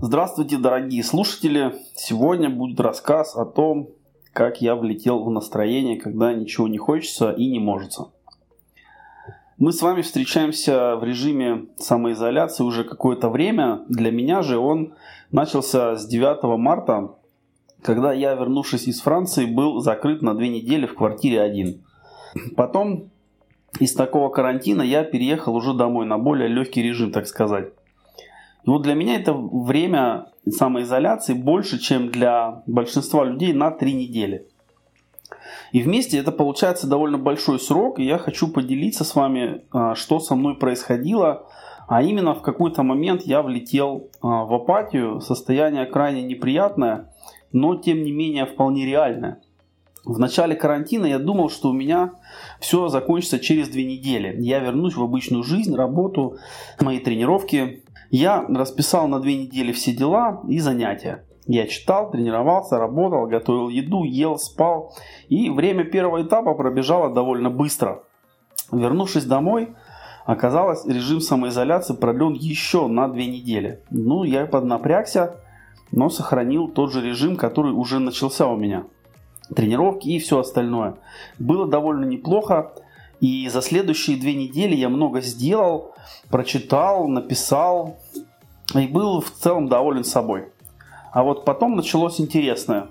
Здравствуйте, 0.00 0.58
дорогие 0.58 1.02
слушатели! 1.02 1.74
Сегодня 1.96 2.48
будет 2.48 2.78
рассказ 2.78 3.34
о 3.34 3.44
том, 3.44 3.88
как 4.32 4.62
я 4.62 4.76
влетел 4.76 5.24
в 5.24 5.30
настроение, 5.30 5.96
когда 5.96 6.32
ничего 6.32 6.68
не 6.68 6.78
хочется 6.78 7.32
и 7.32 7.50
не 7.50 7.58
может. 7.58 7.94
Мы 9.58 9.72
с 9.72 9.82
вами 9.82 10.02
встречаемся 10.02 10.94
в 10.94 11.02
режиме 11.02 11.66
самоизоляции 11.78 12.62
уже 12.62 12.84
какое-то 12.84 13.28
время. 13.28 13.82
Для 13.88 14.12
меня 14.12 14.42
же 14.42 14.56
он 14.56 14.94
начался 15.32 15.96
с 15.96 16.06
9 16.06 16.44
марта, 16.60 17.16
когда 17.82 18.12
я, 18.12 18.34
вернувшись 18.34 18.86
из 18.86 19.00
Франции, 19.00 19.46
был 19.46 19.80
закрыт 19.80 20.22
на 20.22 20.34
две 20.34 20.48
недели 20.48 20.86
в 20.86 20.94
квартире 20.94 21.40
один. 21.40 21.84
Потом 22.56 23.10
из 23.80 23.94
такого 23.94 24.28
карантина 24.28 24.82
я 24.82 25.02
переехал 25.02 25.56
уже 25.56 25.74
домой 25.74 26.06
на 26.06 26.18
более 26.18 26.46
легкий 26.46 26.82
режим, 26.82 27.10
так 27.10 27.26
сказать. 27.26 27.72
И 28.64 28.70
вот 28.70 28.82
для 28.82 28.94
меня 28.94 29.16
это 29.16 29.32
время 29.32 30.26
самоизоляции 30.48 31.34
больше, 31.34 31.78
чем 31.78 32.10
для 32.10 32.62
большинства 32.66 33.24
людей 33.24 33.52
на 33.52 33.70
три 33.70 33.92
недели. 33.92 34.46
И 35.72 35.82
вместе 35.82 36.18
это 36.18 36.32
получается 36.32 36.86
довольно 36.86 37.18
большой 37.18 37.58
срок, 37.58 37.98
и 37.98 38.04
я 38.04 38.18
хочу 38.18 38.48
поделиться 38.48 39.04
с 39.04 39.14
вами, 39.14 39.62
а, 39.72 39.94
что 39.94 40.20
со 40.20 40.34
мной 40.34 40.56
происходило, 40.56 41.46
а 41.88 42.02
именно 42.02 42.34
в 42.34 42.42
какой-то 42.42 42.82
момент 42.82 43.22
я 43.22 43.42
влетел 43.42 44.10
а, 44.20 44.44
в 44.44 44.52
апатию, 44.54 45.20
состояние 45.20 45.86
крайне 45.86 46.22
неприятное, 46.22 47.08
но 47.52 47.76
тем 47.76 48.02
не 48.02 48.12
менее 48.12 48.46
вполне 48.46 48.86
реальное. 48.86 49.40
В 50.04 50.18
начале 50.18 50.56
карантина 50.56 51.06
я 51.06 51.18
думал, 51.18 51.48
что 51.48 51.70
у 51.70 51.72
меня 51.72 52.14
все 52.60 52.88
закончится 52.88 53.38
через 53.38 53.68
две 53.68 53.84
недели. 53.84 54.36
Я 54.40 54.58
вернусь 54.58 54.96
в 54.96 55.02
обычную 55.02 55.44
жизнь, 55.44 55.76
работу, 55.76 56.38
мои 56.80 56.98
тренировки, 56.98 57.81
я 58.12 58.44
расписал 58.46 59.08
на 59.08 59.20
две 59.20 59.36
недели 59.36 59.72
все 59.72 59.92
дела 59.92 60.42
и 60.46 60.60
занятия. 60.60 61.24
Я 61.46 61.66
читал, 61.66 62.10
тренировался, 62.10 62.78
работал, 62.78 63.26
готовил 63.26 63.70
еду, 63.70 64.04
ел, 64.04 64.38
спал. 64.38 64.94
И 65.30 65.48
время 65.48 65.84
первого 65.84 66.22
этапа 66.22 66.52
пробежало 66.52 67.12
довольно 67.12 67.48
быстро. 67.48 68.02
Вернувшись 68.70 69.24
домой, 69.24 69.74
оказалось, 70.26 70.84
режим 70.86 71.20
самоизоляции 71.20 71.94
продлен 71.94 72.34
еще 72.34 72.86
на 72.86 73.08
две 73.08 73.26
недели. 73.26 73.80
Ну, 73.90 74.24
я 74.24 74.44
поднапрягся, 74.44 75.36
но 75.90 76.10
сохранил 76.10 76.68
тот 76.68 76.92
же 76.92 77.00
режим, 77.00 77.36
который 77.36 77.72
уже 77.72 77.98
начался 77.98 78.46
у 78.46 78.56
меня. 78.58 78.84
Тренировки 79.56 80.10
и 80.10 80.18
все 80.18 80.38
остальное. 80.38 80.96
Было 81.38 81.66
довольно 81.66 82.04
неплохо. 82.04 82.72
И 83.22 83.48
за 83.48 83.62
следующие 83.62 84.16
две 84.16 84.34
недели 84.34 84.74
я 84.74 84.88
много 84.88 85.20
сделал, 85.20 85.94
прочитал, 86.28 87.06
написал 87.06 87.96
и 88.74 88.88
был 88.88 89.20
в 89.20 89.30
целом 89.30 89.68
доволен 89.68 90.02
собой. 90.02 90.48
А 91.12 91.22
вот 91.22 91.44
потом 91.44 91.76
началось 91.76 92.20
интересное. 92.20 92.88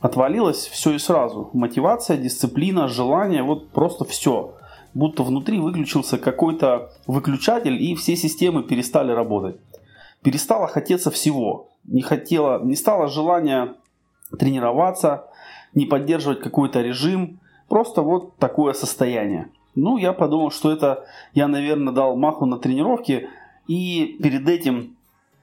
Отвалилось 0.00 0.68
все 0.68 0.92
и 0.92 0.98
сразу. 0.98 1.50
Мотивация, 1.54 2.16
дисциплина, 2.16 2.86
желание, 2.86 3.42
вот 3.42 3.70
просто 3.70 4.04
все. 4.04 4.54
Будто 4.94 5.24
внутри 5.24 5.58
выключился 5.58 6.18
какой-то 6.18 6.92
выключатель 7.08 7.82
и 7.82 7.96
все 7.96 8.14
системы 8.14 8.62
перестали 8.62 9.10
работать. 9.10 9.56
Перестало 10.22 10.68
хотеться 10.68 11.10
всего. 11.10 11.70
Не, 11.82 12.02
хотело, 12.02 12.62
не 12.62 12.76
стало 12.76 13.08
желания 13.08 13.74
тренироваться, 14.38 15.24
не 15.74 15.84
поддерживать 15.84 16.38
какой-то 16.38 16.80
режим– 16.80 17.40
Просто 17.68 18.02
вот 18.02 18.36
такое 18.36 18.72
состояние. 18.72 19.48
Ну, 19.74 19.96
я 19.98 20.12
подумал, 20.12 20.50
что 20.50 20.72
это 20.72 21.04
я, 21.34 21.46
наверное, 21.48 21.92
дал 21.92 22.16
маху 22.16 22.46
на 22.46 22.58
тренировке. 22.58 23.28
И 23.66 24.18
перед 24.22 24.48
этим 24.48 24.96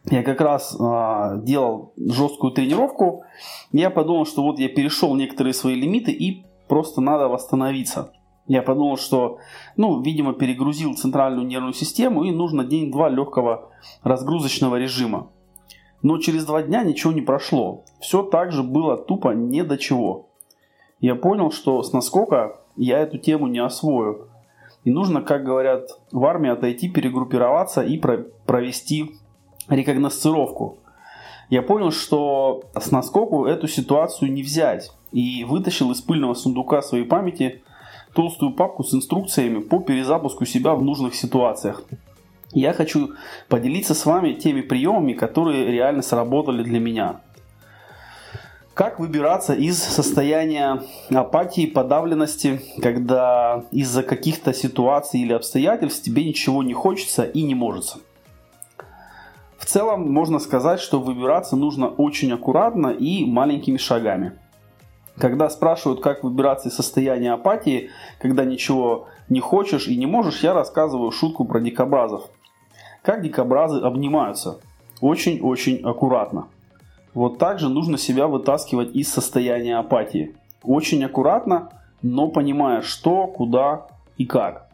я 0.05 0.23
как 0.23 0.41
раз 0.41 0.75
э, 0.75 1.39
делал 1.43 1.93
жесткую 1.95 2.51
тренировку. 2.51 3.23
Я 3.71 3.89
подумал, 3.89 4.25
что 4.25 4.43
вот 4.43 4.59
я 4.59 4.67
перешел 4.67 5.15
некоторые 5.15 5.53
свои 5.53 5.75
лимиты 5.75 6.11
и 6.11 6.45
просто 6.67 7.01
надо 7.01 7.27
восстановиться. 7.27 8.11
Я 8.47 8.61
подумал, 8.61 8.97
что, 8.97 9.39
ну, 9.75 10.01
видимо, 10.01 10.33
перегрузил 10.33 10.95
центральную 10.95 11.47
нервную 11.47 11.73
систему 11.73 12.23
и 12.23 12.31
нужно 12.31 12.63
день-два 12.63 13.09
легкого 13.09 13.69
разгрузочного 14.03 14.75
режима. 14.75 15.29
Но 16.03 16.19
через 16.19 16.45
два 16.45 16.61
дня 16.61 16.83
ничего 16.83 17.11
не 17.13 17.21
прошло. 17.21 17.83
Все 17.99 18.21
так 18.21 18.51
же 18.51 18.61
было 18.61 18.97
тупо 18.97 19.29
не 19.29 19.63
до 19.63 19.77
чего 19.77 20.24
я 21.05 21.13
понял, 21.13 21.51
что 21.51 21.83
с 21.83 21.93
наскока 21.93 22.57
я 22.75 22.97
эту 22.97 23.19
тему 23.19 23.45
не 23.45 23.59
освою. 23.59 24.27
И 24.85 24.89
нужно, 24.89 25.21
как 25.21 25.43
говорят 25.43 25.89
в 26.11 26.25
армии, 26.25 26.49
отойти, 26.49 26.89
перегруппироваться 26.89 27.83
и 27.83 27.99
про- 27.99 28.25
провести 28.47 29.11
рекогносцировку. 29.69 30.79
Я 31.51 31.61
понял, 31.61 31.91
что 31.91 32.63
с 32.73 32.89
наскоку 32.89 33.45
эту 33.45 33.67
ситуацию 33.67 34.33
не 34.33 34.41
взять. 34.41 34.91
И 35.11 35.43
вытащил 35.43 35.91
из 35.91 36.01
пыльного 36.01 36.33
сундука 36.33 36.81
своей 36.81 37.05
памяти 37.05 37.61
толстую 38.15 38.53
папку 38.53 38.83
с 38.83 38.91
инструкциями 38.91 39.59
по 39.59 39.81
перезапуску 39.81 40.45
себя 40.45 40.73
в 40.73 40.83
нужных 40.83 41.13
ситуациях. 41.13 41.83
Я 42.51 42.73
хочу 42.73 43.11
поделиться 43.47 43.93
с 43.93 44.07
вами 44.07 44.33
теми 44.33 44.61
приемами, 44.61 45.13
которые 45.13 45.71
реально 45.71 46.01
сработали 46.01 46.63
для 46.63 46.79
меня. 46.79 47.21
Как 48.75 48.99
выбираться 48.99 49.53
из 49.53 49.81
состояния 49.81 50.81
апатии, 51.09 51.65
подавленности, 51.65 52.59
когда 52.81 53.63
из-за 53.71 54.03
каких-то 54.03 54.53
ситуаций 54.53 55.21
или 55.21 55.31
обстоятельств 55.31 56.03
тебе 56.03 56.25
ничего 56.25 56.61
не 56.61 56.73
хочется 56.73 57.23
и 57.23 57.43
не 57.43 57.55
может? 57.55 57.95
В 59.57 59.65
целом 59.65 60.11
можно 60.11 60.39
сказать, 60.39 60.81
что 60.81 60.99
выбираться 60.99 61.55
нужно 61.55 61.87
очень 61.87 62.33
аккуратно 62.33 62.87
и 62.89 63.23
маленькими 63.23 63.77
шагами. 63.77 64.33
Когда 65.17 65.49
спрашивают, 65.49 66.01
как 66.01 66.25
выбираться 66.25 66.67
из 66.67 66.75
состояния 66.75 67.31
апатии, 67.31 67.91
когда 68.19 68.43
ничего 68.43 69.07
не 69.29 69.39
хочешь 69.39 69.87
и 69.87 69.95
не 69.95 70.05
можешь, 70.05 70.43
я 70.43 70.53
рассказываю 70.53 71.11
шутку 71.11 71.45
про 71.45 71.61
дикобразов. 71.61 72.23
Как 73.03 73.21
дикобразы 73.21 73.79
обнимаются? 73.79 74.59
Очень-очень 74.99 75.81
аккуратно. 75.81 76.49
Вот 77.15 77.39
также 77.39 77.69
нужно 77.69 77.97
себя 77.97 78.27
вытаскивать 78.27 78.93
из 78.93 79.11
состояния 79.11 79.77
апатии. 79.77 80.35
Очень 80.61 81.03
аккуратно, 81.05 81.69
но 82.01 82.27
понимая, 82.27 82.81
что, 82.81 83.25
куда 83.25 83.87
и 84.17 84.25
как. 84.25 84.69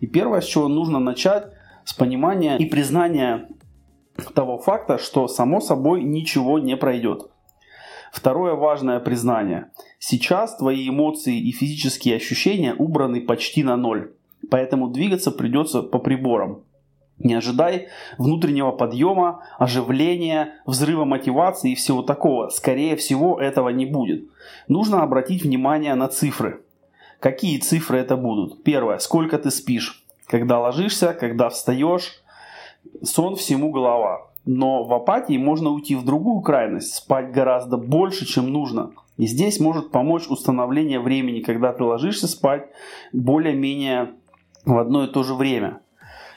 И 0.00 0.06
первое, 0.06 0.42
с 0.42 0.44
чего 0.44 0.68
нужно 0.68 0.98
начать, 0.98 1.48
с 1.84 1.94
понимания 1.94 2.58
и 2.58 2.66
признания 2.66 3.48
того 4.34 4.58
факта, 4.58 4.98
что 4.98 5.26
само 5.26 5.60
собой 5.60 6.02
ничего 6.02 6.58
не 6.58 6.76
пройдет. 6.76 7.30
Второе 8.12 8.54
важное 8.54 9.00
признание. 9.00 9.70
Сейчас 9.98 10.56
твои 10.56 10.88
эмоции 10.88 11.38
и 11.38 11.50
физические 11.50 12.16
ощущения 12.16 12.74
убраны 12.74 13.22
почти 13.22 13.62
на 13.62 13.76
ноль. 13.76 14.12
Поэтому 14.50 14.88
двигаться 14.88 15.30
придется 15.30 15.82
по 15.82 15.98
приборам. 15.98 16.62
Не 17.18 17.34
ожидай 17.34 17.88
внутреннего 18.18 18.72
подъема, 18.72 19.42
оживления, 19.58 20.54
взрыва 20.66 21.04
мотивации 21.04 21.72
и 21.72 21.74
всего 21.74 22.02
такого. 22.02 22.50
Скорее 22.50 22.96
всего, 22.96 23.40
этого 23.40 23.70
не 23.70 23.86
будет. 23.86 24.28
Нужно 24.68 25.02
обратить 25.02 25.42
внимание 25.42 25.94
на 25.94 26.08
цифры. 26.08 26.62
Какие 27.20 27.58
цифры 27.58 27.98
это 27.98 28.16
будут? 28.16 28.62
Первое. 28.64 28.98
Сколько 28.98 29.38
ты 29.38 29.50
спишь? 29.50 30.04
Когда 30.26 30.60
ложишься, 30.60 31.14
когда 31.14 31.48
встаешь. 31.48 32.22
Сон 33.02 33.36
всему 33.36 33.70
голова. 33.70 34.26
Но 34.44 34.84
в 34.84 34.92
апатии 34.94 35.38
можно 35.38 35.70
уйти 35.70 35.96
в 35.96 36.04
другую 36.04 36.40
крайность, 36.40 36.94
спать 36.94 37.32
гораздо 37.32 37.76
больше, 37.76 38.26
чем 38.26 38.52
нужно. 38.52 38.92
И 39.16 39.26
здесь 39.26 39.58
может 39.58 39.90
помочь 39.90 40.28
установление 40.28 41.00
времени, 41.00 41.40
когда 41.40 41.72
ты 41.72 41.82
ложишься 41.82 42.28
спать 42.28 42.68
более-менее 43.12 44.12
в 44.64 44.78
одно 44.78 45.04
и 45.04 45.08
то 45.08 45.24
же 45.24 45.34
время. 45.34 45.80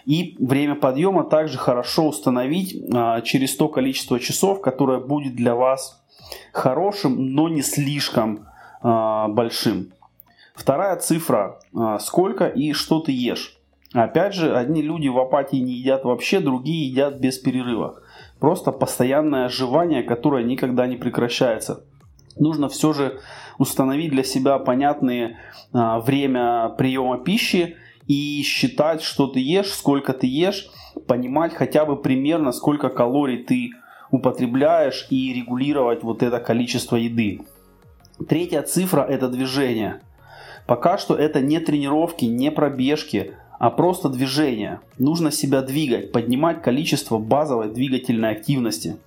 И 0.05 0.35
время 0.39 0.75
подъема 0.75 1.23
также 1.23 1.57
хорошо 1.57 2.07
установить 2.07 2.75
а, 2.93 3.21
через 3.21 3.55
то 3.55 3.67
количество 3.67 4.19
часов, 4.19 4.61
которое 4.61 4.99
будет 4.99 5.35
для 5.35 5.55
вас 5.55 6.01
хорошим, 6.51 7.33
но 7.33 7.49
не 7.49 7.61
слишком 7.61 8.47
а, 8.81 9.27
большим. 9.27 9.91
Вторая 10.55 10.97
цифра. 10.97 11.59
А, 11.75 11.99
сколько 11.99 12.47
и 12.47 12.73
что 12.73 12.99
ты 12.99 13.11
ешь. 13.11 13.57
Опять 13.93 14.35
же, 14.35 14.55
одни 14.55 14.81
люди 14.81 15.07
в 15.07 15.17
апатии 15.17 15.57
не 15.57 15.73
едят 15.73 16.03
вообще, 16.03 16.39
другие 16.39 16.89
едят 16.89 17.19
без 17.19 17.39
перерыва. 17.39 18.01
Просто 18.39 18.71
постоянное 18.71 19.45
оживание, 19.45 20.03
которое 20.03 20.43
никогда 20.43 20.85
не 20.85 20.95
прекращается. 20.95 21.83
Нужно 22.37 22.69
все 22.69 22.93
же 22.93 23.19
установить 23.57 24.11
для 24.11 24.23
себя 24.23 24.59
понятные 24.59 25.39
время 25.73 26.69
приема 26.77 27.17
пищи 27.17 27.75
и 28.09 28.41
считать, 28.41 29.03
что 29.03 29.27
ты 29.27 29.39
ешь, 29.39 29.71
сколько 29.71 30.13
ты 30.13 30.25
ешь, 30.25 30.67
понимать 31.07 31.53
хотя 31.53 31.85
бы 31.85 31.95
примерно, 31.95 32.51
сколько 32.51 32.89
калорий 32.89 33.43
ты 33.43 33.69
употребляешь 34.09 35.05
и 35.11 35.31
регулировать 35.31 36.03
вот 36.03 36.23
это 36.23 36.39
количество 36.39 36.95
еды. 36.95 37.41
Третья 38.27 38.63
цифра– 38.63 39.01
это 39.09 39.29
движение. 39.29 40.01
Пока 40.65 40.97
что 40.97 41.15
это 41.15 41.39
не 41.39 41.59
тренировки, 41.59 42.25
не 42.25 42.49
пробежки, 42.49 43.33
а 43.59 43.69
просто 43.69 44.09
движение. 44.09 44.79
Нужно 44.97 45.31
себя 45.31 45.61
двигать, 45.61 46.11
поднимать 46.11 46.63
количество 46.63 47.19
базовой 47.19 47.71
двигательной 47.71 48.31
активности. 48.31 48.97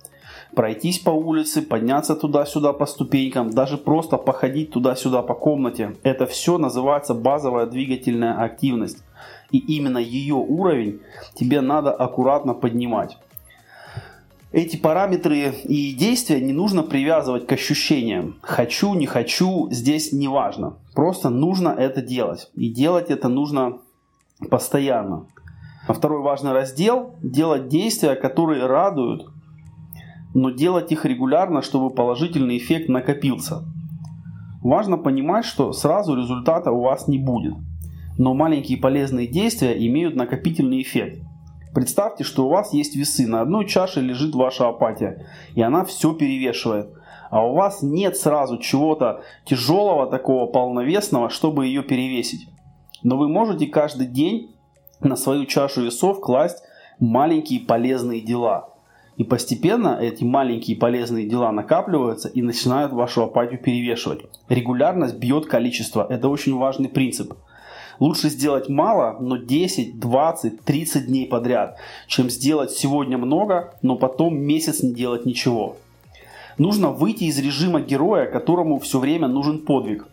Пройтись 0.55 0.99
по 0.99 1.09
улице, 1.09 1.61
подняться 1.61 2.15
туда-сюда 2.15 2.73
по 2.73 2.85
ступенькам, 2.85 3.49
даже 3.49 3.77
просто 3.77 4.17
походить 4.17 4.71
туда-сюда 4.71 5.21
по 5.21 5.33
комнате. 5.33 5.95
Это 6.03 6.25
все 6.25 6.57
называется 6.57 7.13
базовая 7.13 7.65
двигательная 7.65 8.39
активность. 8.39 9.03
И 9.51 9.57
именно 9.57 9.97
ее 9.97 10.35
уровень 10.35 11.01
тебе 11.35 11.61
надо 11.61 11.91
аккуратно 11.91 12.53
поднимать 12.53 13.17
эти 14.53 14.77
параметры 14.77 15.49
и 15.63 15.93
действия 15.93 16.39
не 16.39 16.53
нужно 16.53 16.83
привязывать 16.83 17.47
к 17.47 17.51
ощущениям. 17.51 18.37
Хочу, 18.41 18.93
не 18.93 19.07
хочу, 19.07 19.67
здесь 19.71 20.13
не 20.13 20.27
важно. 20.27 20.77
Просто 20.93 21.29
нужно 21.29 21.69
это 21.69 22.03
делать. 22.03 22.51
И 22.53 22.69
делать 22.69 23.09
это 23.09 23.29
нужно 23.29 23.79
постоянно. 24.49 25.25
А 25.87 25.93
второй 25.93 26.21
важный 26.21 26.53
раздел– 26.53 27.15
делать 27.23 27.67
действия, 27.67 28.15
которые 28.15 28.67
радуют, 28.67 29.27
но 30.33 30.49
делать 30.49 30.91
их 30.91 31.05
регулярно, 31.05 31.61
чтобы 31.61 31.93
положительный 31.93 32.57
эффект 32.57 32.89
накопился. 32.89 33.63
Важно 34.61 34.97
понимать, 34.97 35.45
что 35.45 35.73
сразу 35.73 36.15
результата 36.15 36.71
у 36.71 36.81
вас 36.81 37.07
не 37.07 37.17
будет. 37.17 37.55
Но 38.17 38.33
маленькие 38.33 38.77
полезные 38.77 39.27
действия 39.27 39.73
имеют 39.87 40.15
накопительный 40.15 40.81
эффект– 40.81 41.23
Представьте, 41.73 42.23
что 42.23 42.45
у 42.45 42.49
вас 42.49 42.71
есть 42.71 42.95
весы, 42.95 43.27
на 43.27 43.41
одной 43.41 43.67
чаше 43.67 43.99
лежит 43.99 44.35
ваша 44.35 44.69
апатия, 44.69 45.25
и 45.55 45.61
она 45.61 45.83
все 45.83 46.13
перевешивает. 46.13 46.93
А 47.31 47.43
у 47.47 47.55
вас 47.55 47.81
нет 47.81 48.15
сразу 48.15 48.59
чего-то 48.59 49.23
тяжелого, 49.43 50.05
такого 50.05 50.45
полновесного, 50.45 51.29
чтобы 51.29 51.65
ее 51.65 51.81
перевесить. 51.81 52.47
Но 53.01 53.17
вы 53.17 53.27
можете 53.27 53.65
каждый 53.65 54.05
день 54.05 54.55
на 54.99 55.15
свою 55.15 55.45
чашу 55.45 55.81
весов 55.81 56.21
класть 56.21 56.63
маленькие 56.99 57.61
полезные 57.61 58.21
дела. 58.21 58.69
И 59.17 59.23
постепенно 59.23 59.99
эти 60.01 60.23
маленькие 60.23 60.75
полезные 60.75 61.27
дела 61.27 61.51
накапливаются 61.51 62.29
и 62.29 62.41
начинают 62.41 62.93
вашу 62.93 63.23
апатию 63.23 63.59
перевешивать. 63.59 64.21
Регулярность 64.49 65.17
бьет 65.17 65.45
количество. 65.45 66.05
Это 66.09 66.29
очень 66.29 66.57
важный 66.57 66.89
принцип. 66.89 67.33
Лучше 67.99 68.29
сделать 68.29 68.69
мало, 68.69 69.17
но 69.19 69.37
10, 69.37 69.99
20, 69.99 70.63
30 70.63 71.05
дней 71.05 71.27
подряд, 71.27 71.77
чем 72.07 72.29
сделать 72.29 72.71
сегодня 72.71 73.19
много, 73.19 73.75
но 73.83 73.95
потом 73.95 74.37
месяц 74.37 74.81
не 74.81 74.93
делать 74.93 75.27
ничего. 75.27 75.77
Нужно 76.57 76.89
выйти 76.89 77.25
из 77.25 77.37
режима 77.39 77.81
героя, 77.81 78.25
которому 78.25 78.79
все 78.79 78.99
время 78.99 79.27
нужен 79.27 79.59
подвиг. 79.59 80.07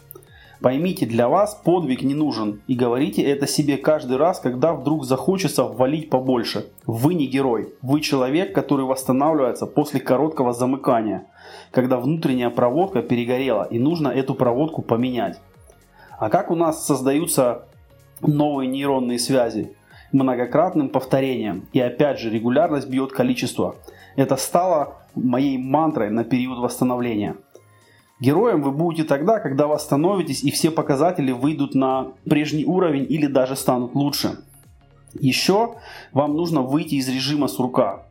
Поймите, 0.60 1.06
для 1.06 1.28
вас 1.28 1.54
подвиг 1.54 2.02
не 2.02 2.14
нужен. 2.14 2.60
И 2.66 2.74
говорите 2.74 3.22
это 3.22 3.46
себе 3.46 3.78
каждый 3.78 4.18
раз, 4.18 4.40
когда 4.40 4.74
вдруг 4.74 5.04
захочется 5.04 5.64
ввалить 5.64 6.10
побольше. 6.10 6.66
Вы 6.86 7.14
не 7.14 7.26
герой. 7.26 7.72
Вы 7.80 8.00
человек, 8.00 8.54
который 8.54 8.84
восстанавливается 8.84 9.66
после 9.66 10.00
короткого 10.00 10.52
замыкания. 10.52 11.26
Когда 11.70 11.96
внутренняя 11.96 12.50
проводка 12.50 13.00
перегорела 13.00 13.64
и 13.70 13.78
нужно 13.78 14.08
эту 14.08 14.34
проводку 14.34 14.82
поменять. 14.82 15.40
А 16.18 16.28
как 16.28 16.50
у 16.50 16.54
нас 16.54 16.86
создаются 16.86 17.64
новые 18.20 18.68
нейронные 18.68 19.18
связи 19.18 19.74
многократным 20.12 20.88
повторением. 20.88 21.68
И 21.72 21.80
опять 21.80 22.18
же, 22.18 22.30
регулярность 22.30 22.88
бьет 22.88 23.12
количество. 23.12 23.76
Это 24.16 24.36
стало 24.36 24.96
моей 25.14 25.56
мантрой 25.56 26.10
на 26.10 26.24
период 26.24 26.58
восстановления. 26.58 27.36
Героем 28.20 28.62
вы 28.62 28.70
будете 28.70 29.04
тогда, 29.04 29.40
когда 29.40 29.66
восстановитесь 29.66 30.44
и 30.44 30.50
все 30.50 30.70
показатели 30.70 31.32
выйдут 31.32 31.74
на 31.74 32.08
прежний 32.28 32.66
уровень 32.66 33.06
или 33.08 33.26
даже 33.26 33.56
станут 33.56 33.94
лучше. 33.94 34.38
Еще 35.14 35.74
вам 36.12 36.36
нужно 36.36 36.60
выйти 36.60 36.96
из 36.96 37.08
режима 37.08 37.48
сурка. 37.48 38.04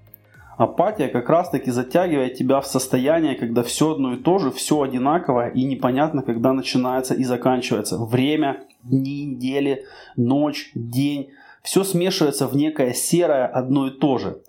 Апатия 0.57 1.07
как 1.07 1.29
раз 1.29 1.49
таки 1.49 1.71
затягивает 1.71 2.33
тебя 2.33 2.59
в 2.59 2.67
состояние, 2.67 3.35
когда 3.35 3.63
все 3.63 3.91
одно 3.91 4.15
и 4.15 4.17
то 4.17 4.39
же, 4.39 4.51
все 4.51 4.81
одинаковое 4.81 5.49
и 5.51 5.63
непонятно, 5.63 6.21
когда 6.21 6.51
начинается 6.53 7.13
и 7.13 7.23
заканчивается. 7.23 7.97
Время, 7.97 8.63
дни, 8.83 9.25
недели, 9.25 9.85
ночь, 10.17 10.71
день. 10.75 11.29
Все 11.61 11.83
смешивается 11.83 12.47
в 12.47 12.55
некое 12.55 12.93
серое 12.93 13.45
одно 13.45 13.87
и 13.87 13.91
то 13.91 14.17
же. 14.17 14.41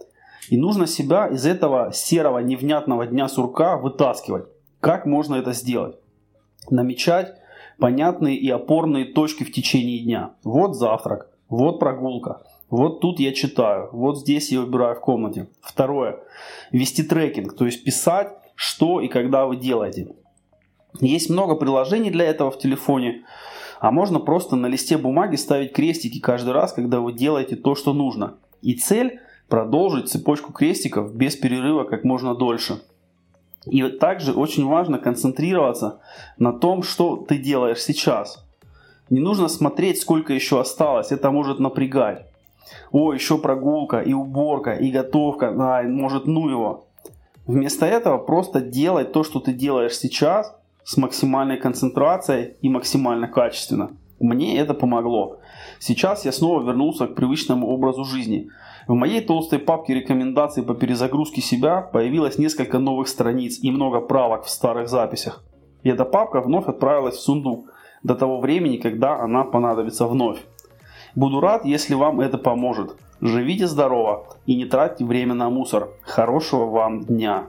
И 0.49 0.57
нужно 0.57 0.87
себя 0.87 1.29
из 1.29 1.47
этого 1.47 1.93
серого 1.93 2.39
невнятного 2.39 3.07
дня 3.07 3.29
сурка 3.29 3.77
вытаскивать. 3.77 4.47
Как 4.81 5.05
можно 5.05 5.35
это 5.35 5.53
сделать? 5.53 5.97
Намечать 6.71 7.35
понятные 7.79 8.37
и 8.37 8.49
опорные 8.49 9.05
точки 9.05 9.45
в 9.45 9.53
течение 9.53 10.01
дня. 10.01 10.33
Вот 10.43 10.75
завтрак, 10.75 11.31
вот 11.49 11.79
прогулка, 11.79 12.43
вот 12.71 13.01
тут 13.01 13.21
я 13.21 13.33
читаю, 13.33 13.91
вот 13.93 14.19
здесь 14.19 14.51
я 14.53 14.61
убираю 14.61 14.95
в 14.95 15.01
комнате. 15.01 15.49
Второе. 15.61 16.21
Вести 16.73 17.03
трекинг, 17.03 17.57
то 17.57 17.67
есть 17.67 17.85
писать, 17.85 18.33
что 18.55 19.01
и 19.01 19.09
когда 19.09 19.45
вы 19.47 19.57
делаете. 19.57 20.15
Есть 21.01 21.31
много 21.31 21.57
приложений 21.57 22.11
для 22.11 22.25
этого 22.25 22.51
в 22.51 22.59
телефоне, 22.59 23.25
а 23.81 23.91
можно 23.91 24.19
просто 24.19 24.57
на 24.57 24.67
листе 24.67 24.97
бумаги 24.99 25.37
ставить 25.37 25.73
крестики 25.73 26.21
каждый 26.21 26.53
раз, 26.53 26.73
когда 26.73 27.01
вы 27.01 27.13
делаете 27.13 27.57
то, 27.57 27.75
что 27.75 27.93
нужно. 27.93 28.35
И 28.63 28.75
цель 28.75 29.21
продолжить 29.49 30.09
цепочку 30.09 30.53
крестиков 30.53 31.15
без 31.15 31.37
перерыва 31.37 31.85
как 31.85 32.05
можно 32.05 32.35
дольше. 32.35 32.81
И 33.67 33.83
также 33.89 34.33
очень 34.33 34.67
важно 34.67 34.99
концентрироваться 34.99 36.01
на 36.39 36.53
том, 36.53 36.83
что 36.83 37.17
ты 37.17 37.39
делаешь 37.39 37.83
сейчас. 37.83 38.45
Не 39.11 39.21
нужно 39.21 39.49
смотреть, 39.49 40.01
сколько 40.01 40.33
еще 40.33 40.61
осталось, 40.61 41.13
это 41.13 41.31
может 41.31 41.59
напрягать 41.59 42.31
о, 42.93 43.13
еще 43.13 43.39
прогулка, 43.39 44.01
и 44.01 44.13
уборка, 44.13 44.73
и 44.73 44.91
готовка, 44.91 45.53
да, 45.53 45.83
может 45.83 46.27
ну 46.27 46.49
его. 46.49 46.87
Вместо 47.47 47.87
этого 47.87 48.19
просто 48.19 48.61
делать 48.61 49.13
то, 49.13 49.25
что 49.25 49.41
ты 49.41 49.53
делаешь 49.53 49.97
сейчас, 49.97 50.55
с 50.85 50.97
максимальной 50.97 51.57
концентрацией 51.57 52.55
и 52.63 52.69
максимально 52.69 53.29
качественно. 53.29 53.91
Мне 54.21 54.59
это 54.59 54.75
помогло. 54.75 55.39
Сейчас 55.79 56.27
я 56.27 56.33
снова 56.33 56.63
вернулся 56.63 57.07
к 57.07 57.15
привычному 57.15 57.67
образу 57.67 58.05
жизни. 58.05 58.51
В 58.87 58.93
моей 58.93 59.23
толстой 59.23 59.59
папке 59.59 59.95
рекомендаций 59.95 60.63
по 60.63 60.75
перезагрузке 60.75 61.41
себя 61.41 61.81
появилось 61.81 62.37
несколько 62.37 62.79
новых 62.79 63.09
страниц 63.09 63.59
и 63.63 63.71
много 63.71 64.01
правок 64.01 64.45
в 64.45 64.51
старых 64.51 64.89
записях. 64.91 65.43
И 65.83 65.89
эта 65.89 66.05
папка 66.05 66.43
вновь 66.43 66.67
отправилась 66.67 67.17
в 67.17 67.23
сундук 67.23 67.73
до 68.03 68.15
того 68.15 68.41
времени, 68.41 68.77
когда 68.77 69.19
она 69.19 69.45
понадобится 69.45 70.07
вновь. 70.07 70.39
Буду 71.15 71.41
рад, 71.41 71.65
если 71.65 71.95
вам 71.95 72.21
это 72.21 72.37
поможет. 72.37 72.97
Живите 73.23 73.67
здорово 73.67 74.27
и 74.45 74.55
не 74.55 74.67
тратьте 74.67 75.05
время 75.05 75.33
на 75.33 75.49
мусор. 75.49 75.89
Хорошего 76.03 76.67
вам 76.67 77.05
дня! 77.05 77.47